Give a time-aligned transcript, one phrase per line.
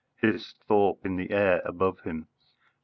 [0.15, 2.27] hissed Thorpe in the air above him.